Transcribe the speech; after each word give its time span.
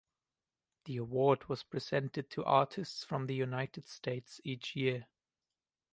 The 0.85 0.97
award 0.97 1.47
was 1.47 1.61
presented 1.61 2.31
to 2.31 2.43
artists 2.43 3.03
from 3.03 3.27
the 3.27 3.35
United 3.35 3.87
States 3.87 4.41
each 4.43 4.75
year. 4.75 5.05